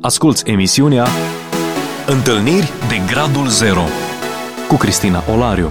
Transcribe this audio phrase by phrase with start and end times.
[0.00, 1.06] Asculți emisiunea
[2.06, 3.80] Întâlniri de Gradul Zero
[4.68, 5.70] cu Cristina Olariu.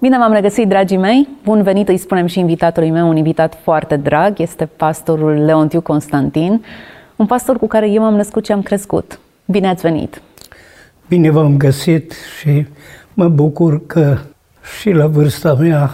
[0.00, 1.28] Bine v-am regăsit, dragii mei!
[1.44, 6.64] Bun venit, îi spunem și invitatului meu, un invitat foarte drag, este pastorul Leontiu Constantin,
[7.16, 9.20] un pastor cu care eu m-am născut și am crescut.
[9.44, 10.22] Bine ați venit!
[11.08, 12.66] Bine v-am găsit și
[13.14, 14.18] mă bucur că
[14.78, 15.90] și la vârsta mea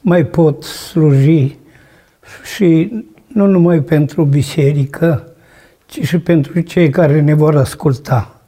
[0.00, 1.58] mai pot sluji
[2.54, 2.92] și
[3.32, 5.24] nu numai pentru biserică,
[5.86, 8.40] ci și pentru cei care ne vor asculta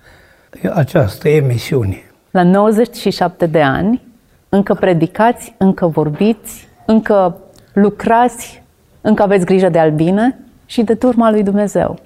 [0.74, 2.02] această emisiune.
[2.30, 4.02] La 97 de ani,
[4.48, 7.36] încă predicați, încă vorbiți, încă
[7.72, 8.62] lucrați,
[9.00, 11.98] încă aveți grijă de albine și de turma lui Dumnezeu.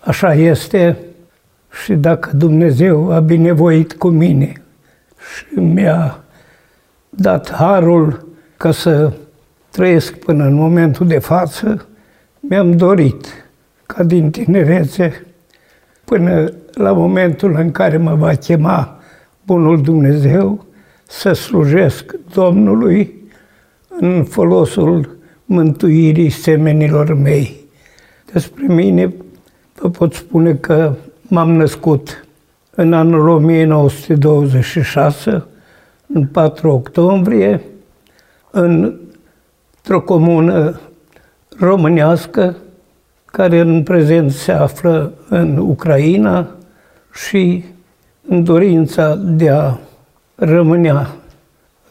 [0.00, 0.96] Așa este
[1.82, 4.52] și dacă Dumnezeu a binevoit cu mine
[5.34, 6.20] și mi-a
[7.08, 9.12] dat harul ca să
[9.70, 11.86] trăiesc până în momentul de față,
[12.40, 13.26] mi-am dorit
[13.86, 15.26] ca din tinerețe
[16.04, 19.00] până la momentul în care mă va chema
[19.46, 20.64] Bunul Dumnezeu
[21.06, 23.14] să slujesc Domnului
[23.88, 27.66] în folosul mântuirii semenilor mei.
[28.32, 29.14] Despre mine
[29.74, 32.26] vă pot spune că m-am născut
[32.74, 35.44] în anul 1926,
[36.06, 37.62] în 4 octombrie,
[38.50, 40.80] într-o comună
[41.58, 42.56] românească,
[43.24, 46.48] care în prezent se află în Ucraina
[47.12, 47.64] și
[48.28, 49.76] în dorința de a
[50.34, 51.06] rămâne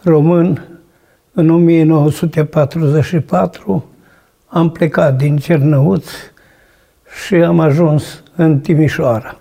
[0.03, 0.67] român,
[1.33, 3.85] în 1944
[4.47, 6.09] am plecat din Cernăuț
[7.25, 9.39] și am ajuns în Timișoara.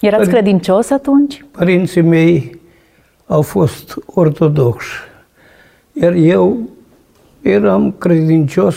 [0.00, 1.44] Erați credincios atunci?
[1.50, 2.60] Părinții mei
[3.26, 4.88] au fost ortodoxi,
[5.92, 6.68] iar eu
[7.42, 8.76] eram credincios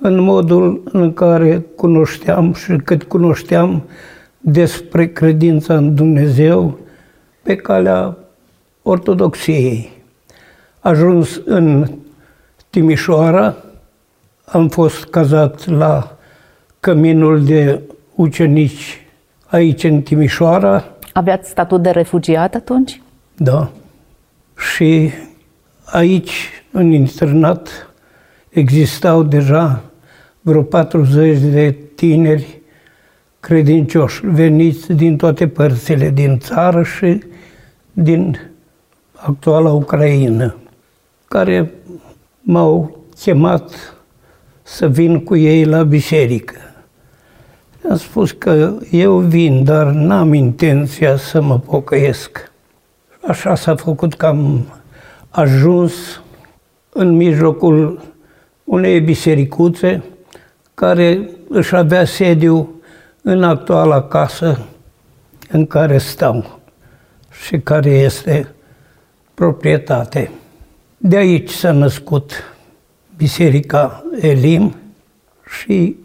[0.00, 3.82] în modul în care cunoșteam și cât cunoșteam
[4.40, 6.78] despre credința în Dumnezeu
[7.42, 8.16] pe calea
[8.82, 9.90] ortodoxiei.
[10.80, 11.90] Ajuns în
[12.70, 13.56] Timișoara,
[14.44, 16.16] am fost cazat la
[16.80, 17.80] căminul de
[18.14, 19.06] ucenici
[19.46, 20.84] aici în Timișoara.
[21.12, 23.00] Aveați statut de refugiat atunci?
[23.36, 23.70] Da.
[24.74, 25.10] Și
[25.84, 27.85] aici, în internat,
[28.56, 29.82] existau deja
[30.40, 32.60] vreo 40 de tineri
[33.40, 37.22] credincioși veniți din toate părțile din țară și
[37.92, 38.38] din
[39.12, 40.54] actuala Ucraina,
[41.28, 41.70] care
[42.40, 43.96] m-au chemat
[44.62, 46.56] să vin cu ei la biserică.
[47.90, 52.52] Am spus că eu vin, dar n-am intenția să mă pocăiesc.
[53.26, 54.66] Așa s-a făcut că am
[55.30, 56.22] ajuns
[56.92, 58.14] în mijlocul
[58.66, 60.02] unei bisericuțe
[60.74, 62.80] care își avea sediu
[63.22, 64.66] în actuala casă
[65.50, 66.58] în care stau
[67.44, 68.48] și care este
[69.34, 70.30] proprietate.
[70.96, 72.32] De aici s-a născut
[73.16, 74.74] Biserica Elim
[75.58, 75.96] și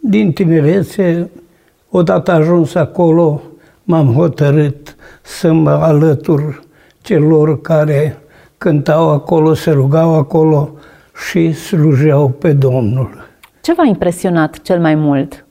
[0.00, 1.30] din tinerețe,
[1.90, 3.42] odată ajuns acolo,
[3.82, 6.62] m-am hotărât să mă alătur
[7.02, 8.18] celor care
[8.58, 10.74] cântau acolo, se rugau acolo
[11.30, 13.28] și slujeau pe Domnul.
[13.62, 15.44] Ce v-a impresionat cel mai mult?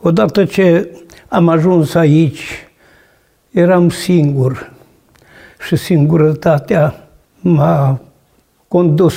[0.00, 0.96] Odată ce
[1.28, 2.68] am ajuns aici,
[3.50, 4.72] eram singur
[5.66, 7.08] și singurătatea
[7.40, 8.00] m-a
[8.68, 9.14] condus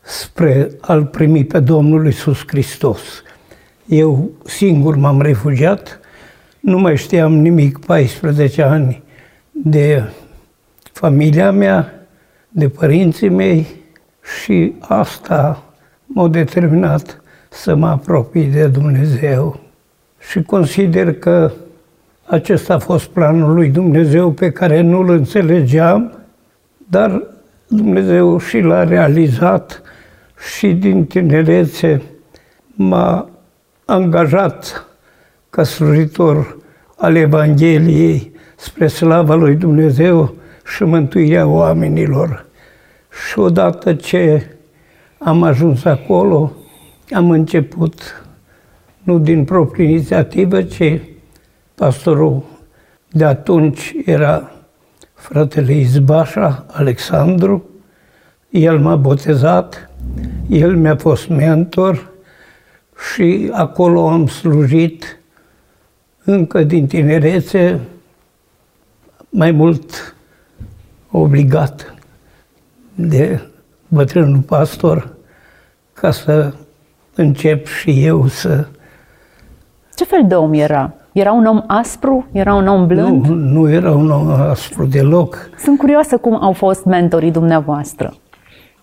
[0.00, 3.00] spre a-L primi pe Domnul Isus Hristos.
[3.86, 6.00] Eu singur m-am refugiat,
[6.60, 9.02] nu mai știam nimic 14 ani
[9.50, 10.02] de
[10.92, 12.06] familia mea,
[12.48, 13.66] de părinții mei
[14.24, 15.62] și asta
[16.06, 19.60] m-a determinat să mă apropii de Dumnezeu.
[20.30, 21.52] Și consider că
[22.24, 26.12] acesta a fost planul lui Dumnezeu pe care nu-l înțelegeam,
[26.90, 27.22] dar
[27.66, 29.82] Dumnezeu și l-a realizat
[30.56, 32.02] și din tinerețe
[32.74, 33.28] m-a
[33.84, 34.86] angajat
[35.50, 36.56] ca slujitor
[36.96, 40.34] al Evangheliei spre slava lui Dumnezeu
[40.74, 42.43] și mântuirea oamenilor.
[43.14, 44.46] Și odată ce
[45.18, 46.52] am ajuns acolo,
[47.10, 48.24] am început,
[49.02, 51.00] nu din proprie inițiativă, ci
[51.74, 52.42] pastorul
[53.10, 54.52] de atunci era
[55.14, 57.64] fratele Izbașa, Alexandru,
[58.50, 59.90] el m-a botezat,
[60.48, 62.12] el mi-a fost mentor
[63.12, 65.18] și acolo am slujit
[66.24, 67.80] încă din tinerețe,
[69.30, 70.14] mai mult
[71.10, 71.93] obligat
[72.94, 73.40] de
[73.88, 75.08] bătrânul pastor
[75.92, 76.52] ca să
[77.14, 78.66] încep și eu să...
[79.94, 80.92] Ce fel de om era?
[81.12, 82.26] Era un om aspru?
[82.32, 83.26] Era un om blând?
[83.26, 85.50] Nu, nu era un om aspru deloc.
[85.58, 88.14] Sunt curioasă cum au fost mentorii dumneavoastră.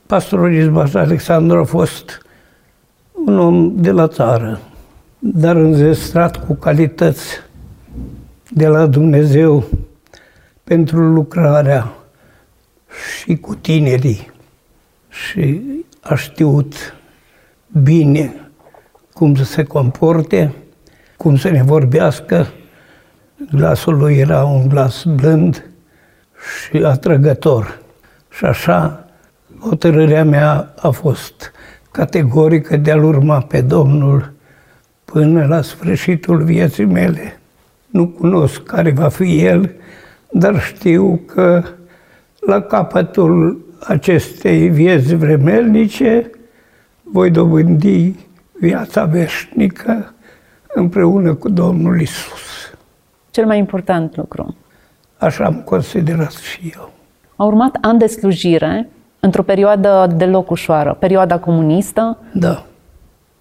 [0.05, 2.25] Pastorul Izbas Alexandru a fost
[3.25, 4.59] un om de la țară,
[5.19, 7.39] dar înzestrat cu calități
[8.49, 9.63] de la Dumnezeu
[10.63, 11.91] pentru lucrarea
[13.21, 14.31] și cu tinerii.
[15.09, 15.61] Și
[16.01, 16.95] a știut
[17.83, 18.33] bine
[19.13, 20.53] cum să se comporte,
[21.17, 22.47] cum să ne vorbească.
[23.51, 25.65] Glasul lui era un glas blând
[26.69, 27.79] și atrăgător.
[28.29, 29.05] Și așa,
[29.59, 31.51] hotărârea mea a fost
[31.91, 34.33] categorică de a-L urma pe Domnul
[35.05, 37.39] până la sfârșitul vieții mele.
[37.87, 39.75] Nu cunosc care va fi El,
[40.31, 41.63] dar știu că
[42.45, 46.29] la capătul acestei vieți vremelnice
[47.03, 48.15] voi dobândi
[48.59, 50.13] viața veșnică
[50.73, 52.73] împreună cu Domnul Isus.
[53.31, 54.55] Cel mai important lucru.
[55.17, 56.91] Așa am considerat și eu.
[57.35, 58.89] A urmat ani de slujire
[59.19, 62.17] într-o perioadă deloc ușoară, perioada comunistă.
[62.33, 62.65] Da.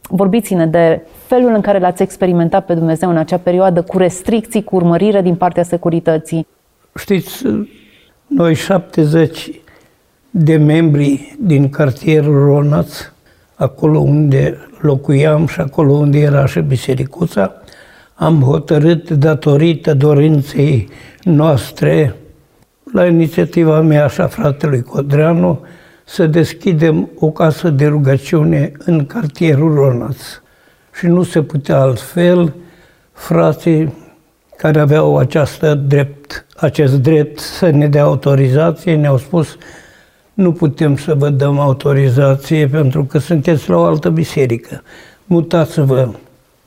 [0.03, 4.77] Vorbiți-ne de felul în care l-ați experimentat pe Dumnezeu în acea perioadă, cu restricții, cu
[4.77, 6.47] urmărire din partea securității.
[6.95, 7.45] Știți,
[8.31, 9.61] noi 70
[10.31, 12.95] de membri din cartierul Ronaț,
[13.55, 17.53] acolo unde locuiam și acolo unde era și bisericuța,
[18.15, 20.89] am hotărât datorită dorinței
[21.23, 22.15] noastre,
[22.93, 25.61] la inițiativa mea și a fratelui Codreanu,
[26.05, 30.17] să deschidem o casă de rugăciune în cartierul Ronaț.
[30.95, 32.55] Și nu se putea altfel,
[33.13, 33.95] frații
[34.61, 39.57] care aveau această drept, acest drept să ne dea autorizație, ne-au spus
[40.35, 44.83] nu putem să vă dăm autorizație pentru că sunteți la o altă biserică.
[45.25, 46.11] Mutați-vă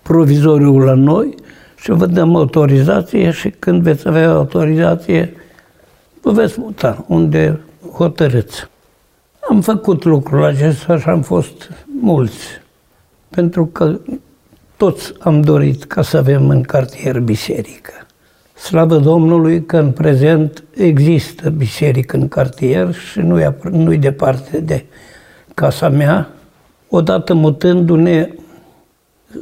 [0.02, 1.36] provizoriul la noi
[1.76, 5.34] și vă dăm autorizație și când veți avea autorizație,
[6.22, 7.60] vă veți muta unde
[7.94, 8.68] hotărâți.
[9.50, 12.46] Am făcut lucrul acesta și am fost mulți,
[13.30, 14.00] pentru că
[14.78, 17.92] toți am dorit ca să avem în cartier biserică.
[18.54, 24.86] Slavă Domnului că în prezent există biserică în cartier și nu-i, nu departe de
[25.54, 26.30] casa mea.
[26.90, 28.30] Odată mutându-ne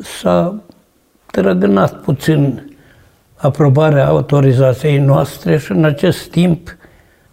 [0.02, 0.56] s-a
[1.26, 2.72] trăgânat puțin
[3.36, 6.76] aprobarea autorizației noastre și în acest timp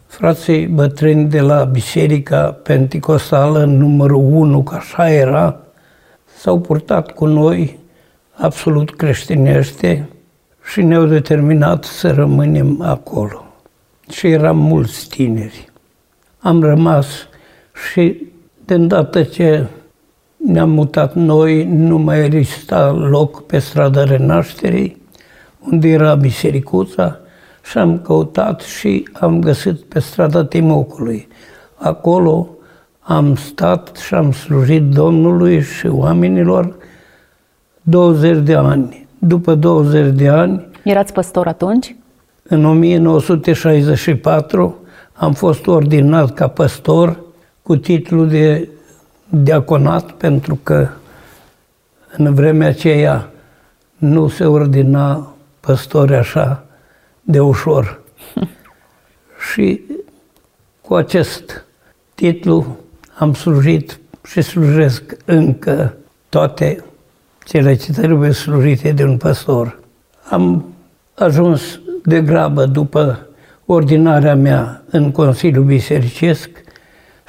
[0.06, 5.60] frații bătrâni de la Biserica Pentecostală numărul 1, că așa era,
[6.36, 7.78] s-au purtat cu noi
[8.38, 10.08] absolut creștinește
[10.70, 13.44] și ne-au determinat să rămânem acolo.
[14.10, 15.68] Și eram mulți tineri.
[16.38, 17.06] Am rămas
[17.90, 18.26] și
[18.64, 19.66] de îndată ce
[20.36, 25.02] ne-am mutat noi, nu mai exista loc pe strada Renașterii,
[25.70, 27.18] unde era bisericuța,
[27.64, 31.28] și am căutat și am găsit pe strada Timocului.
[31.74, 32.48] Acolo
[33.00, 36.76] am stat și am slujit Domnului și oamenilor
[37.88, 39.06] 20 de ani.
[39.18, 40.66] După 20 de ani...
[40.82, 41.96] Erați păstor atunci?
[42.42, 44.76] În 1964
[45.12, 47.20] am fost ordinat ca păstor
[47.62, 48.68] cu titlul de
[49.28, 50.88] diaconat pentru că
[52.16, 53.30] în vremea aceea
[53.96, 56.64] nu se ordina păstori așa
[57.22, 58.00] de ușor.
[59.52, 59.80] și
[60.80, 61.64] cu acest
[62.14, 62.76] titlu
[63.14, 65.94] am slujit și slujesc încă
[66.28, 66.84] toate
[67.48, 69.78] cele ce trebuie slujite de un păstor.
[70.30, 70.64] Am
[71.14, 73.26] ajuns de grabă după
[73.66, 76.50] ordinarea mea în Consiliul Bisericesc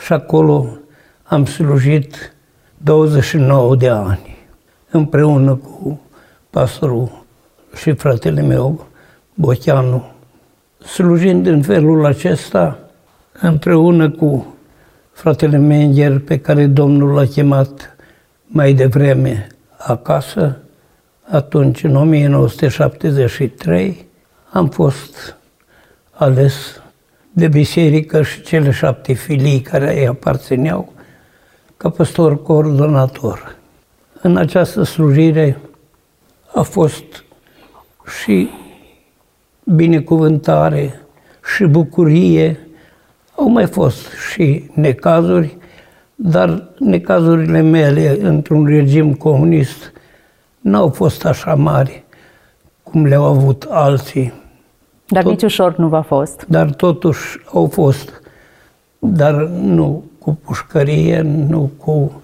[0.06, 0.78] și acolo
[1.24, 2.34] am slujit
[2.78, 4.38] 29 de ani,
[4.90, 6.02] împreună cu
[6.50, 7.26] pastorul
[7.76, 8.88] și fratele meu,
[9.34, 10.12] Bocheanu.
[10.78, 12.80] Slujind în felul acesta,
[13.42, 14.56] împreună cu
[15.12, 17.96] fratele Menger, pe care Domnul l-a chemat
[18.48, 19.48] mai devreme
[19.88, 20.58] acasă,
[21.30, 24.08] atunci, în 1973,
[24.52, 25.38] am fost
[26.12, 26.82] ales
[27.32, 30.94] de biserică și cele șapte filii care îi aparțineau
[31.78, 33.56] ca păstor coordonator.
[34.22, 35.60] În această slujire
[36.54, 37.24] a fost
[38.22, 38.50] și
[39.64, 41.02] binecuvântare
[41.56, 42.60] și bucurie,
[43.36, 45.58] au mai fost și necazuri,
[46.22, 49.92] dar necazurile mele într-un regim comunist
[50.60, 52.04] n-au fost așa mari
[52.84, 54.34] cum le-au avut alții.
[55.08, 56.46] Dar Tot, nici ușor nu v-a fost.
[56.48, 58.22] Dar totuși au fost,
[59.00, 62.22] dar nu cu pușcărie, nu cu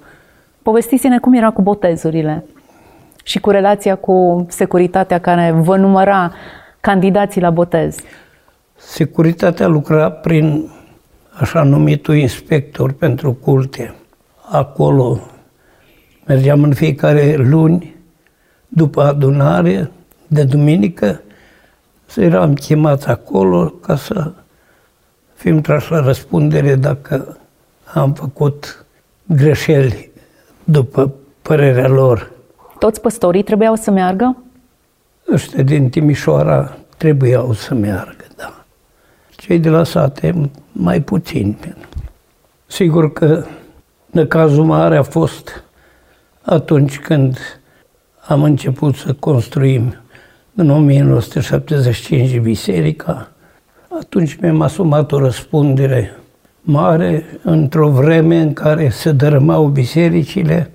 [0.62, 2.44] Povestiți-ne cum era cu botezurile
[3.24, 6.32] și cu relația cu securitatea care vă număra
[6.80, 7.98] candidații la botez.
[8.76, 10.70] Securitatea lucra prin
[11.40, 13.96] așa numitul inspector pentru culte.
[14.52, 15.20] Acolo
[16.26, 17.96] mergeam în fiecare luni,
[18.68, 19.92] după adunare
[20.28, 21.22] de duminică,
[22.06, 24.32] să eram chemat acolo ca să
[25.34, 27.38] fim trași la răspundere dacă
[27.94, 28.86] am făcut
[29.26, 30.10] greșeli
[30.64, 32.32] după părerea lor.
[32.80, 34.38] Toți păstorii trebuiau să meargă?
[35.34, 38.25] Ăștia din Timișoara trebuiau să meargă, da.
[39.46, 41.58] Cei de la sate mai puțin.
[42.66, 43.46] Sigur că
[44.28, 45.64] cazul mare a fost
[46.42, 47.38] atunci când
[48.28, 49.96] am început să construim
[50.56, 53.32] în 1975 biserica,
[54.00, 56.18] atunci mi-am asumat o răspundere
[56.62, 60.72] mare într-o vreme în care se dărâmau bisericile.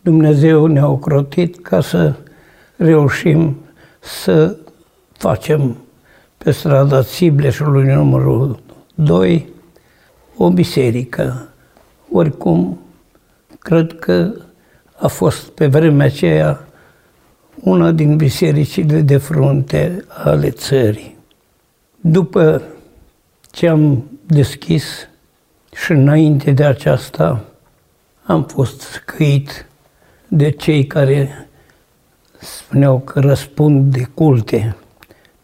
[0.00, 2.14] Dumnezeu ne-a ocrotit ca să
[2.76, 3.56] reușim
[4.00, 4.56] să
[5.12, 5.76] facem
[6.42, 8.60] pe strada Sibleșului numărul
[8.94, 9.48] 2
[10.36, 11.48] o biserică.
[12.12, 12.80] Oricum,
[13.58, 14.32] cred că
[14.96, 16.68] a fost pe vremea aceea
[17.60, 21.18] una din bisericile de frunte ale țării.
[22.00, 22.62] După
[23.50, 24.84] ce am deschis
[25.84, 27.44] și înainte de aceasta
[28.22, 29.66] am fost scăit
[30.28, 31.48] de cei care
[32.40, 34.76] spuneau că răspund de culte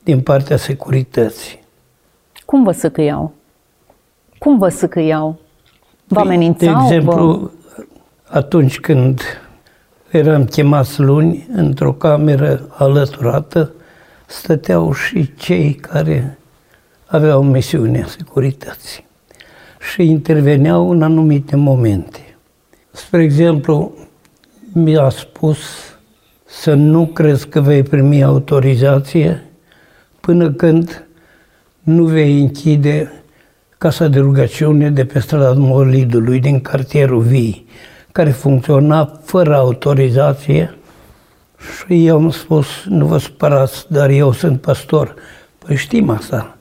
[0.08, 1.58] din partea securității.
[2.44, 3.32] Cum vă săcăiau?
[4.38, 5.38] Cum vă săcăiau?
[6.06, 6.88] Vă Păi, amenințau?
[6.88, 7.50] De exemplu, Vă...
[8.28, 9.20] atunci când
[10.10, 13.72] eram chemați luni într-o cameră alăturată,
[14.26, 16.38] stăteau și cei care
[17.06, 19.06] aveau misiunea securității
[19.92, 22.36] și interveneau în anumite momente.
[22.90, 23.92] Spre exemplu,
[24.72, 25.58] mi-a spus
[26.44, 29.42] să nu crezi că vei primi autorizație
[30.28, 31.06] până când
[31.80, 33.12] nu vei închide
[33.78, 37.66] casa de rugăciune de pe strada Molidului din cartierul Vii,
[38.12, 40.74] care funcționa fără autorizație
[41.58, 45.14] și eu am spus, nu vă spărați, dar eu sunt pastor.
[45.58, 46.56] Păi știm asta.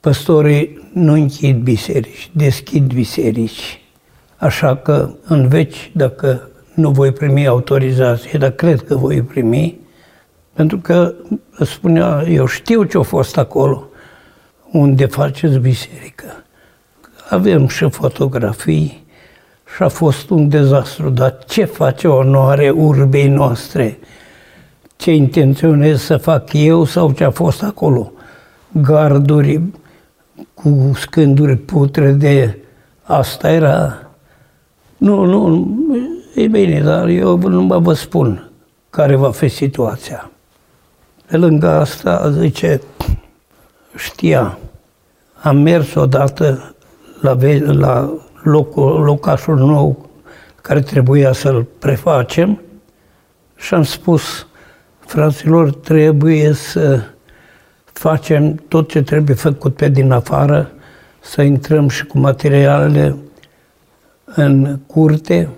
[0.00, 3.80] Păstorii nu închid biserici, deschid biserici.
[4.36, 9.82] Așa că în veci, dacă nu voi primi autorizație, dar cred că voi primi,
[10.54, 11.14] pentru că
[11.60, 13.84] spunea, eu știu ce a fost acolo,
[14.70, 16.44] unde faceți biserică.
[17.28, 19.06] Avem și fotografii
[19.76, 23.98] și a fost un dezastru, dar ce face onoare urbei noastre?
[24.96, 28.12] Ce intenționez să fac eu sau ce a fost acolo?
[28.72, 29.60] Garduri
[30.54, 32.58] cu scânduri putrede,
[33.02, 33.98] asta era...
[34.96, 35.68] Nu, nu,
[36.34, 38.50] e bine, dar eu nu mă vă spun
[38.90, 40.30] care va fi situația.
[41.26, 42.80] Pe lângă asta, zice,
[43.96, 44.58] știa,
[45.42, 46.74] am mers odată
[47.20, 48.12] la, la
[48.42, 50.10] locul, locașul nou
[50.62, 52.60] care trebuia să-l prefacem
[53.56, 54.46] și am spus,
[54.98, 57.00] fraților, trebuie să
[57.84, 60.70] facem tot ce trebuie făcut pe din afară,
[61.20, 63.16] să intrăm și cu materialele
[64.24, 65.48] în curte,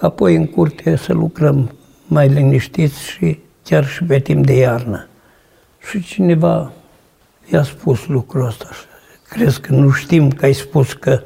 [0.00, 1.70] apoi în curte să lucrăm
[2.06, 5.06] mai liniștiți și chiar și pe timp de iarnă.
[5.88, 6.72] Și cineva
[7.52, 8.68] i-a spus lucrul ăsta.
[9.28, 11.20] Crezi că nu știm că ai spus că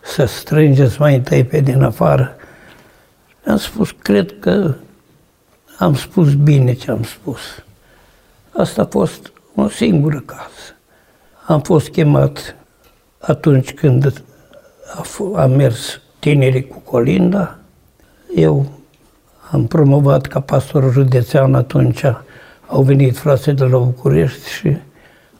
[0.00, 2.36] să strângeți mai întâi pe din afară?
[3.46, 4.74] Am spus, cred că
[5.78, 7.40] am spus bine ce am spus.
[8.50, 10.76] Asta a fost o singură casă.
[11.46, 12.56] Am fost chemat
[13.18, 14.22] atunci când
[14.94, 15.04] a,
[15.42, 17.58] a mers tinerii cu Colinda.
[18.34, 18.81] Eu
[19.52, 22.02] am promovat ca pastor județean atunci.
[22.66, 24.76] Au venit frații de la București și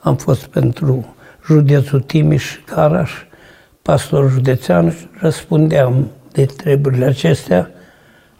[0.00, 1.14] am fost pentru
[1.47, 3.12] județul Timiș și Caraș,
[3.83, 7.71] pastor județean și răspundeam de treburile acestea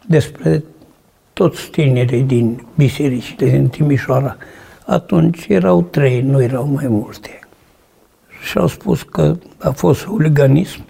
[0.07, 0.65] despre
[1.33, 4.37] toți tinerii din bisericile din Timișoara.
[4.87, 7.39] Atunci erau trei, nu erau mai multe.
[8.43, 10.81] Și au spus că a fost huliganism.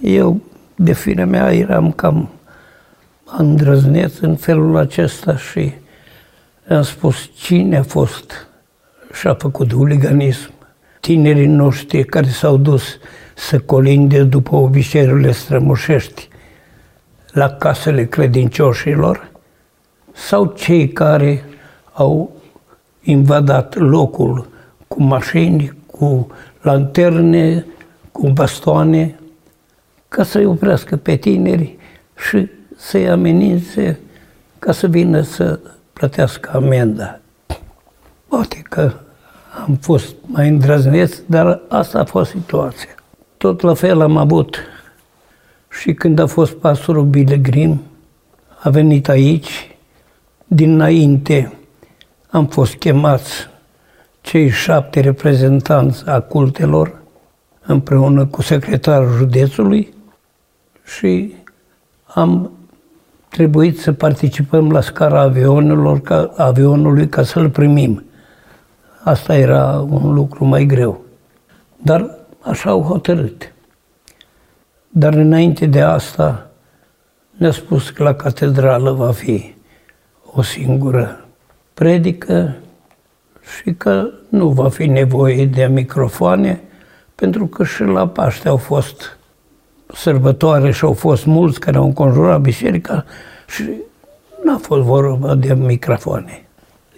[0.00, 0.40] Eu,
[0.74, 2.28] de firea mea, eram cam
[3.36, 5.72] îndrăzneț în felul acesta și
[6.68, 8.48] am spus cine a fost
[9.12, 10.52] și a făcut huliganism.
[11.00, 12.98] Tinerii noștri care s-au dus
[13.34, 16.28] să colinde după obiceiurile strămoșești
[17.32, 19.30] la casele credincioșilor
[20.12, 21.44] sau cei care
[21.92, 22.36] au
[23.02, 24.48] invadat locul
[24.88, 26.26] cu mașini, cu
[26.60, 27.66] lanterne,
[28.12, 29.18] cu bastoane,
[30.08, 31.76] ca să-i oprească pe tineri
[32.28, 34.00] și să-i amenințe
[34.58, 35.60] ca să vină să
[35.92, 37.20] plătească amenda.
[38.28, 38.92] Poate că
[39.66, 42.94] am fost mai îndrăzneț, dar asta a fost situația.
[43.36, 44.56] Tot la fel am avut
[45.70, 47.82] și când a fost pastorul Bilegrim,
[48.62, 49.76] a venit aici,
[50.46, 51.52] dinainte
[52.30, 53.48] am fost chemați
[54.20, 57.02] cei șapte reprezentanți a cultelor
[57.66, 59.94] împreună cu secretarul județului
[60.84, 61.34] și
[62.04, 62.57] am
[63.28, 68.04] trebuit să participăm la scara avionelor, ca, avionului ca să-l primim.
[69.04, 71.04] Asta era un lucru mai greu.
[71.76, 73.52] Dar așa au hotărât.
[74.88, 76.50] Dar înainte de asta
[77.36, 79.54] ne-a spus că la catedrală va fi
[80.32, 81.24] o singură
[81.74, 82.56] predică
[83.58, 86.60] și că nu va fi nevoie de microfoane,
[87.14, 89.17] pentru că și la Paște au fost
[89.94, 93.04] sărbătoare și au fost mulți care au înconjurat biserica
[93.48, 93.64] și
[94.44, 96.46] n-a fost vorba de microfoane.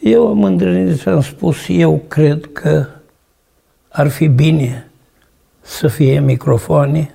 [0.01, 2.87] Eu am îndrăznit și am spus, eu cred că
[3.89, 4.91] ar fi bine
[5.61, 7.15] să fie microfoane,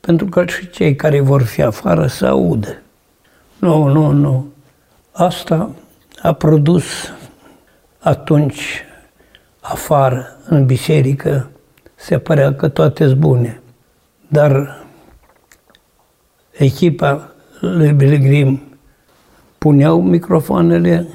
[0.00, 2.82] pentru că și cei care vor fi afară să audă.
[3.58, 4.46] Nu, nu, nu.
[5.12, 5.70] Asta
[6.22, 6.84] a produs
[7.98, 8.84] atunci
[9.60, 11.50] afară, în biserică,
[11.94, 13.60] se părea că toate sunt bune.
[14.28, 14.83] Dar
[16.58, 18.62] echipa lui Pilgrim
[19.58, 21.06] puneau microfoanele,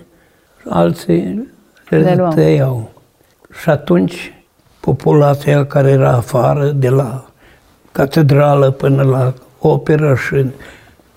[0.69, 1.49] alții
[1.89, 2.91] le, le tăiau.
[3.61, 4.33] Și atunci
[4.79, 7.25] populația care era afară, de la
[7.91, 10.45] catedrală până la operă și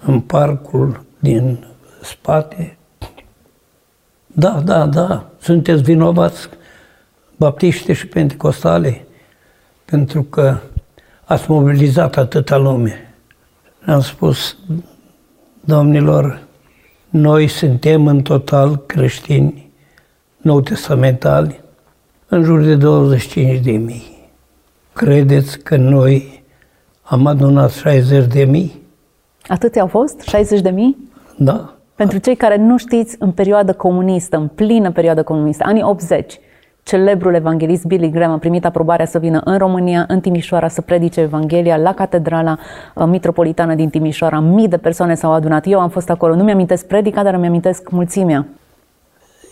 [0.05, 1.67] în parcul din
[2.03, 2.77] spate,
[4.27, 6.49] da, da, da, sunteți vinovați,
[7.37, 9.07] baptiști și pentecostale,
[9.85, 10.59] pentru că
[11.25, 13.12] ați mobilizat atâta lume.
[13.87, 14.57] Am spus,
[15.61, 16.43] domnilor,
[17.09, 19.71] noi suntem în total creștini
[20.37, 21.61] nou testamentali,
[22.29, 24.31] în jur de 25 de mii.
[24.93, 26.45] Credeți că noi
[27.03, 28.83] am adunat 60 de mii?
[29.47, 30.21] Atâți au fost?
[30.21, 30.97] 60 de mii?
[31.37, 31.75] Da.
[31.95, 36.39] Pentru cei care nu știți, în perioada comunistă, în plină perioadă comunistă, anii 80,
[36.83, 41.21] celebrul evanghelist Billy Graham a primit aprobarea să vină în România, în Timișoara, să predice
[41.21, 42.59] Evanghelia la Catedrala
[42.95, 44.41] uh, Mitropolitană din Timișoara.
[44.41, 45.67] Mii de persoane s-au adunat.
[45.67, 46.35] Eu am fost acolo.
[46.35, 48.47] Nu mi-amintesc predica, dar mi-amintesc mulțimea.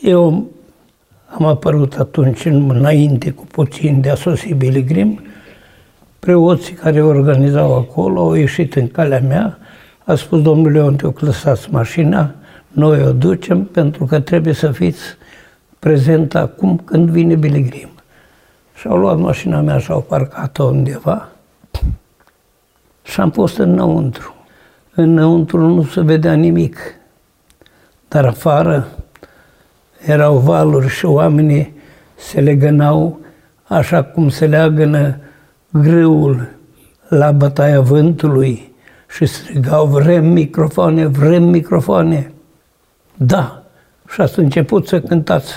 [0.02, 0.44] Eu
[1.26, 5.24] am apărut atunci, înainte cu puțin de a sosi Billy Graham.
[6.18, 9.58] Preoții care organizau acolo au ieșit în calea mea,
[10.04, 12.34] a spus domnule Leontiu, lăsați mașina,
[12.68, 15.00] noi o ducem pentru că trebuie să fiți
[15.80, 17.90] prezent acum când vine Billy Graham.
[18.74, 21.28] Și au luat mașina mea și au parcat-o undeva
[23.02, 24.34] și am fost înăuntru.
[24.94, 26.78] Înăuntru nu se vedea nimic,
[28.08, 28.88] dar afară
[30.06, 31.74] erau valuri și oamenii
[32.16, 33.20] se legănau
[33.64, 35.16] așa cum se leagănă
[35.70, 36.48] grâul
[37.08, 38.72] la bătaia vântului
[39.08, 42.32] și strigau, vrem microfoane, vrem microfoane.
[43.16, 43.62] Da,
[44.12, 45.52] și ați început să cântați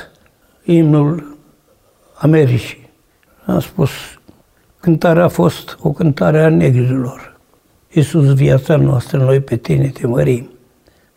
[0.63, 1.38] imnul
[2.15, 2.89] Americii.
[3.45, 3.89] Am spus,
[4.80, 7.39] cântarea a fost o cântare a negrilor.
[7.91, 10.49] Iisus, viața noastră, noi pe tine te mărim.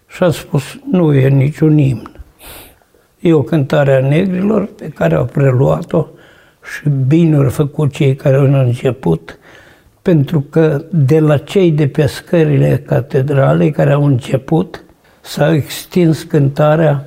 [0.06, 2.10] Și am spus, nu e niciun imn.
[3.20, 6.06] E o cântare a negrilor pe care au preluat-o
[6.74, 9.38] și bine au făcut cei care au început,
[10.02, 14.84] pentru că de la cei de pe scările catedralei care au început,
[15.20, 17.06] s-a extins cântarea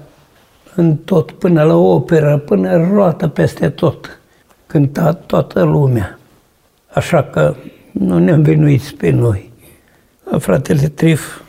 [0.75, 4.19] în tot, până la operă, până roată peste tot.
[4.67, 6.19] Cânta toată lumea.
[6.93, 7.55] Așa că
[7.91, 9.51] nu ne învinuiți pe noi.
[10.37, 11.41] Fratele Trif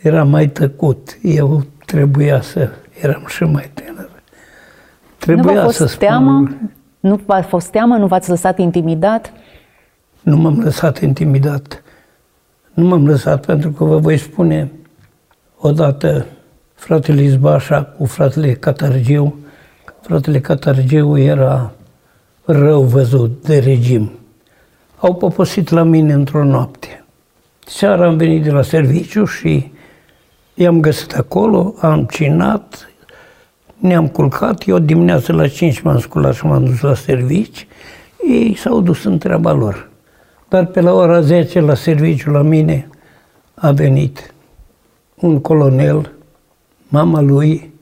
[0.00, 1.18] era mai tăcut.
[1.22, 2.68] Eu trebuia să
[3.00, 4.10] eram și mai tânăr.
[5.18, 5.98] Trebuia nu v-a fost să spun...
[5.98, 6.48] teamă?
[7.00, 7.96] Nu v-a fost teamă?
[7.96, 9.32] Nu v-ați lăsat intimidat?
[10.22, 11.82] Nu m-am lăsat intimidat.
[12.72, 14.70] Nu m-am lăsat pentru că vă voi spune
[15.58, 16.26] odată
[16.80, 19.38] fratele Izbașa cu fratele Catargiu.
[20.00, 21.72] Fratele Catargiu era
[22.44, 24.10] rău văzut de regim.
[24.96, 27.04] Au poposit la mine într-o noapte.
[27.66, 29.72] Seara am venit de la serviciu și
[30.54, 32.90] i-am găsit acolo, am cinat,
[33.76, 37.66] ne-am culcat, eu dimineața la 5 m-am sculat și m-am dus la servici,
[38.28, 39.88] ei s-au dus în treaba lor.
[40.48, 42.88] Dar pe la ora 10 la serviciu la mine
[43.54, 44.34] a venit
[45.14, 46.18] un colonel
[46.92, 47.72] Mama lui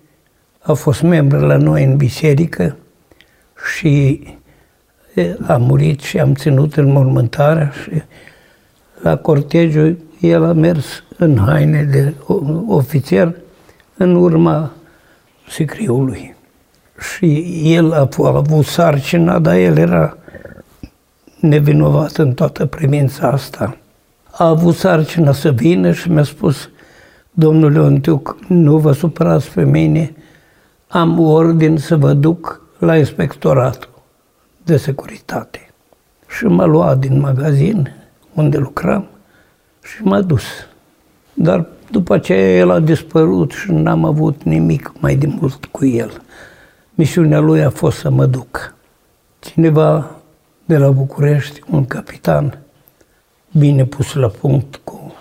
[0.59, 2.77] a fost membru la noi în biserică
[3.75, 4.23] și
[5.47, 8.03] a murit și am ținut în mormântarea și
[9.03, 12.15] la cortegiu el a mers în haine de
[12.67, 13.35] ofițer
[13.97, 14.73] în urma
[15.49, 16.35] sicriului.
[17.15, 20.17] Și el a avut sarcina, dar el era
[21.41, 23.77] nevinovat în toată privința asta.
[24.31, 26.71] A avut sarcina să vină și mi-a spus,
[27.39, 30.15] domnule Ontiuc, nu vă supărați pe mine,
[30.89, 33.91] am ordin să vă duc la inspectoratul
[34.65, 35.71] de securitate.
[36.29, 37.95] Și m-a luat din magazin
[38.35, 39.07] unde lucram
[39.83, 40.43] și m-a dus.
[41.35, 46.23] Dar după aceea el a dispărut și n-am avut nimic mai de mult cu el.
[46.95, 48.75] Misiunea lui a fost să mă duc.
[49.39, 50.11] Cineva
[50.65, 52.59] de la București, un capitan
[53.59, 55.15] bine pus la punct cu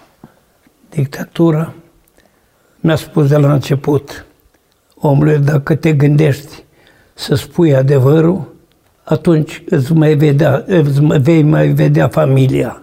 [0.89, 1.73] dictatura,
[2.87, 4.25] mi-a spus de la început,
[4.95, 6.63] omule, dacă te gândești
[7.13, 8.53] să spui adevărul,
[9.03, 12.81] atunci îți mai vedea, îți vei mai vedea familia.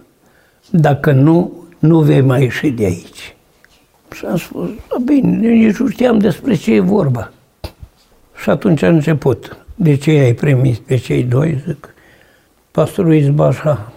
[0.71, 3.37] Dacă nu, nu vei mai ieși de aici.
[4.15, 4.69] Și am spus,
[5.05, 7.33] bine, nici nu știam despre ce e vorba.
[8.43, 9.57] Și atunci a început.
[9.75, 11.63] De ce ai primit pe cei doi?
[11.67, 11.95] Zic,
[12.71, 13.93] pastorul Izbașa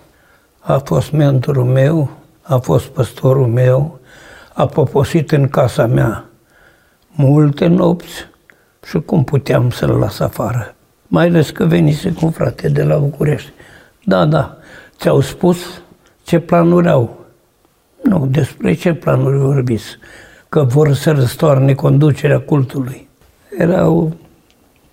[0.59, 2.09] a fost mentorul meu,
[2.41, 3.99] a fost păstorul meu,
[4.57, 6.25] a poposit în casa mea
[7.15, 8.27] multe nopți
[8.87, 10.75] și cum puteam să-l las afară.
[11.07, 13.51] Mai ales că venise cu un frate de la București.
[14.03, 14.57] Da, da,
[14.97, 15.57] ți-au spus
[16.23, 17.25] ce planuri au.
[18.03, 19.97] Nu, despre ce planuri vorbiți?
[20.49, 23.07] Că vor să răstoarne conducerea cultului.
[23.57, 24.07] Era o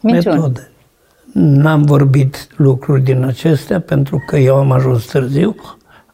[0.01, 0.37] Minciuni.
[0.37, 0.69] metodă.
[1.33, 5.57] N-am vorbit lucruri din acestea pentru că eu am ajuns târziu,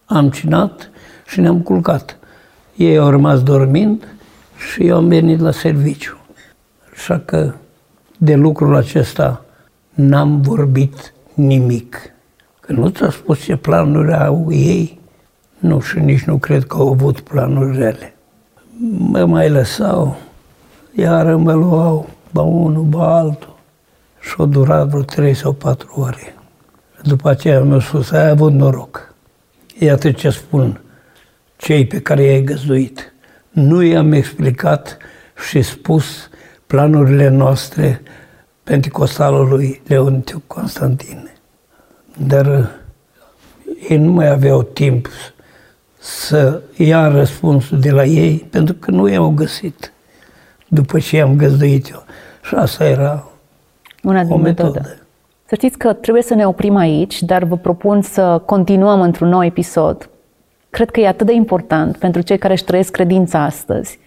[0.04, 0.90] am cinat
[1.26, 2.19] și ne-am culcat.
[2.76, 4.14] Ei au rămas dormind
[4.70, 6.16] și eu am venit la serviciu.
[6.92, 7.52] Așa că
[8.18, 9.44] de lucrul acesta
[9.94, 11.96] n-am vorbit nimic.
[12.60, 15.00] Că nu ți-a spus ce planuri au ei,
[15.58, 18.14] nu și nici nu cred că au avut planuri rele.
[18.98, 20.16] Mă mai lăsau,
[20.94, 23.56] iar mă luau, ba unul, ba altul.
[24.20, 26.34] Și au durat vreo trei sau patru ore.
[27.02, 29.14] După aceea mi-au spus, ai avut noroc.
[29.78, 30.80] Iată ce spun
[31.60, 33.12] cei pe care i-ai găzduit.
[33.50, 34.96] Nu i-am explicat
[35.48, 36.28] și spus
[36.66, 38.02] planurile noastre
[38.62, 41.30] pentecostalului Leontiu Constantin.
[42.26, 42.70] Dar
[43.88, 45.08] ei nu mai aveau timp
[45.98, 49.92] să ia răspunsul de la ei, pentru că nu i-au găsit
[50.68, 52.04] după ce i-am găzduit eu.
[52.42, 53.30] Și asta era
[54.02, 54.68] Una din o metodă.
[54.68, 54.96] metodă.
[55.46, 59.44] Să știți că trebuie să ne oprim aici, dar vă propun să continuăm într-un nou
[59.44, 60.10] episod.
[60.70, 63.98] Cred că e atât de important pentru cei care își trăiesc credința astăzi,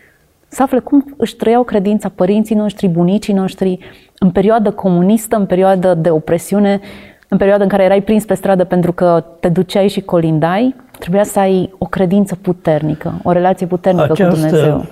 [0.48, 3.80] să afle cum își trăiau credința părinții noștri, bunicii noștri,
[4.18, 6.80] în perioadă comunistă, în perioadă de opresiune,
[7.28, 11.24] în perioada în care erai prins pe stradă pentru că te duceai și colindai, trebuia
[11.24, 14.86] să ai o credință puternică, o relație puternică Această cu Dumnezeu.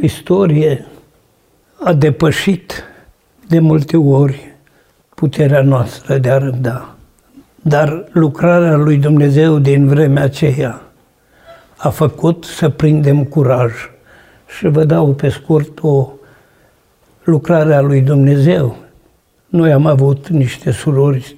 [0.00, 0.84] istorie
[1.84, 2.84] a depășit
[3.48, 4.54] de multe ori
[5.14, 6.94] puterea noastră de a răbda.
[7.62, 10.85] Dar lucrarea lui Dumnezeu din vremea aceea
[11.76, 13.72] a făcut să prindem curaj.
[14.46, 16.08] Și vă dau pe scurt o
[17.24, 18.76] lucrare a lui Dumnezeu.
[19.46, 21.36] Noi am avut niște surori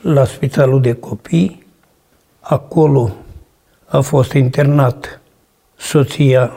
[0.00, 1.66] la spitalul de copii.
[2.40, 3.14] Acolo
[3.86, 5.20] a fost internat
[5.76, 6.52] soția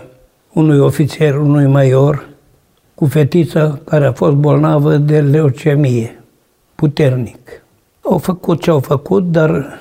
[0.53, 2.27] unui ofițer, unui major,
[2.95, 6.23] cu fetița care a fost bolnavă de leucemie,
[6.75, 7.63] puternic.
[8.01, 9.79] Au făcut ce au făcut, dar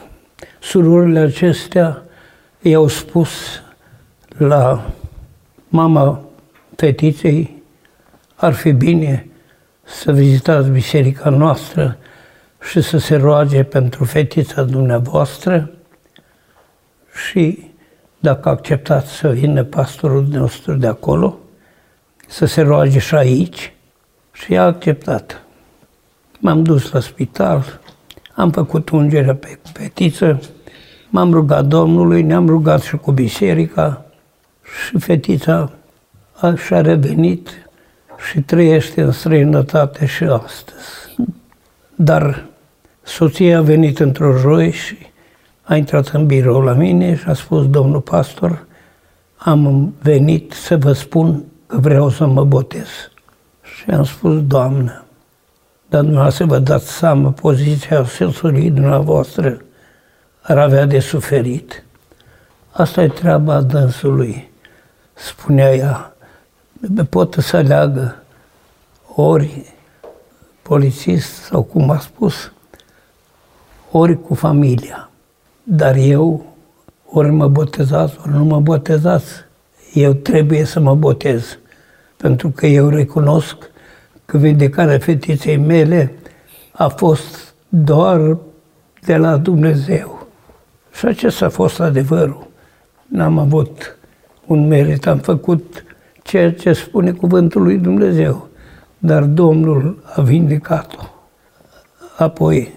[0.60, 2.03] surorile acestea
[2.66, 3.30] i-au spus
[4.36, 4.90] la
[5.68, 6.20] mama
[6.76, 7.62] fetiței,
[8.34, 9.26] ar fi bine
[9.82, 11.98] să vizitați biserica noastră
[12.70, 15.70] și să se roage pentru fetița dumneavoastră
[17.28, 17.70] și
[18.18, 21.38] dacă acceptați să vină pastorul nostru de acolo,
[22.26, 23.72] să se roage și aici
[24.32, 25.42] și a acceptat.
[26.38, 27.80] M-am dus la spital,
[28.34, 30.40] am făcut ungerea pe fetiță,
[31.14, 34.04] m-am rugat Domnului, ne-am rugat și cu biserica
[34.62, 35.70] și fetița
[36.56, 37.48] și-a revenit
[38.30, 41.16] și trăiește în străinătate și astăzi.
[41.94, 42.44] Dar
[43.02, 44.96] soția a venit într-o joi și
[45.62, 48.66] a intrat în birou la mine și a spus, domnul pastor,
[49.36, 52.88] am venit să vă spun că vreau să mă botez.
[53.62, 55.04] Și am spus, Doamnă,
[55.88, 59.63] dar dumneavoastră vă dați seama, poziția sensului dumneavoastră
[60.46, 61.84] ar avea de suferit.
[62.70, 64.50] Asta e treaba dânsului,
[65.14, 66.16] spunea ea.
[67.08, 68.22] Pot să aleagă
[69.14, 69.74] ori
[70.62, 72.52] polițist sau cum a spus,
[73.90, 75.10] ori cu familia.
[75.62, 76.54] Dar eu
[77.06, 79.32] ori mă botezați, ori nu mă botezați.
[79.92, 81.58] Eu trebuie să mă botez,
[82.16, 83.56] pentru că eu recunosc
[84.24, 86.12] că vindecarea fetiței mele
[86.72, 88.36] a fost doar
[89.00, 90.13] de la Dumnezeu.
[90.94, 92.46] Și acesta a fost adevărul.
[93.06, 93.96] N-am avut
[94.46, 95.84] un merit, am făcut
[96.22, 98.48] ceea ce spune cuvântul lui Dumnezeu,
[98.98, 101.02] dar Domnul a vindecat-o.
[102.16, 102.72] Apoi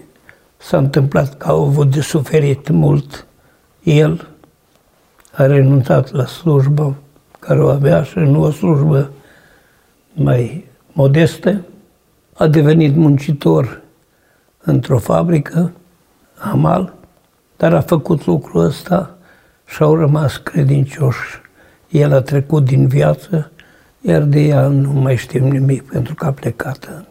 [0.56, 3.26] s-a întâmplat că au avut de suferit mult.
[3.82, 4.28] El
[5.32, 6.96] a renunțat la slujbă
[7.38, 9.10] care o avea și nu o slujbă
[10.12, 11.64] mai modestă,
[12.34, 13.80] a devenit muncitor
[14.58, 15.72] într-o fabrică,
[16.38, 16.97] amal,
[17.58, 19.10] dar a făcut lucrul ăsta
[19.66, 21.40] și au rămas credincioși.
[21.88, 23.50] El a trecut din viață,
[24.00, 27.04] iar de ea nu mai știm nimic pentru că a plecat în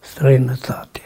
[0.00, 1.00] străinătate.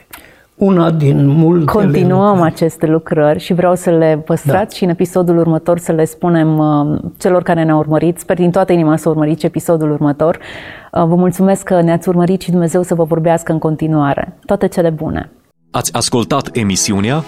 [0.57, 2.53] Una din multe Continuăm lucrări.
[2.53, 4.77] aceste lucrări și vreau să le păstrați da.
[4.77, 8.19] și în episodul următor să le spunem uh, celor care ne-au urmărit.
[8.19, 10.37] Sper din toată inima să urmăriți episodul următor.
[10.37, 14.39] Uh, vă mulțumesc că ne-ați urmărit și Dumnezeu să vă vorbească în continuare.
[14.47, 15.31] Toate cele bune!
[15.71, 17.23] Ați ascultat emisiunea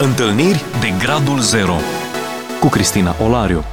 [0.00, 1.76] Întâlniri de Gradul Zero
[2.60, 3.64] cu Cristina Olariu.